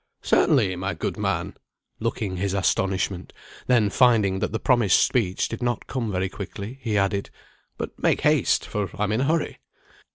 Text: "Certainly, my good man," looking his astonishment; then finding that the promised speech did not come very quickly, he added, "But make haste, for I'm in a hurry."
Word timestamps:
"Certainly, 0.23 0.75
my 0.77 0.95
good 0.95 1.15
man," 1.15 1.55
looking 1.99 2.37
his 2.37 2.55
astonishment; 2.55 3.33
then 3.67 3.91
finding 3.91 4.39
that 4.39 4.51
the 4.51 4.57
promised 4.57 4.99
speech 5.05 5.47
did 5.47 5.61
not 5.61 5.85
come 5.85 6.11
very 6.11 6.27
quickly, 6.27 6.79
he 6.81 6.97
added, 6.97 7.29
"But 7.77 7.91
make 8.01 8.21
haste, 8.21 8.65
for 8.65 8.89
I'm 8.97 9.11
in 9.11 9.21
a 9.21 9.25
hurry." 9.25 9.59